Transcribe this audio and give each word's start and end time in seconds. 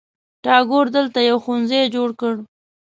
ټاګور 0.43 0.85
دلته 0.95 1.19
یو 1.29 1.37
ښوونځي 1.43 1.81
جوړ 1.95 2.09
کړ. 2.19 2.35